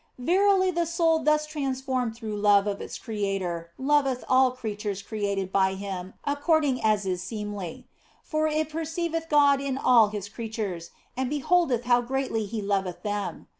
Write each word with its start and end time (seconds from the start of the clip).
Verily 0.17 0.71
the 0.71 0.87
soul 0.87 1.19
thus 1.19 1.45
transformed 1.45 2.15
through 2.15 2.35
love 2.35 2.65
of 2.65 2.81
its 2.81 2.97
Creator 2.97 3.69
loveth 3.77 4.23
all 4.27 4.49
creatures 4.49 5.03
created 5.03 5.51
by 5.51 5.75
Him 5.75 6.15
according 6.25 6.81
as 6.83 7.05
is 7.05 7.21
seemly; 7.21 7.87
for 8.23 8.47
it 8.47 8.71
perceiveth 8.71 9.29
God 9.29 9.61
in 9.61 9.77
all 9.77 10.07
His 10.07 10.27
creatures, 10.27 10.89
and 11.15 11.29
beholdeth 11.29 11.83
how 11.83 12.01
greatly 12.01 12.47
He 12.47 12.63
loveth 12.63 13.03
them. 13.03 13.45